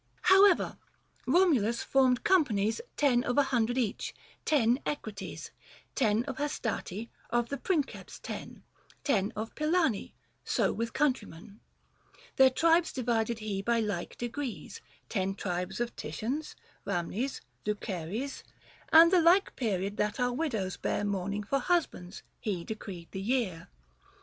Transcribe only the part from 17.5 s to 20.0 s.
Luceres; And the like period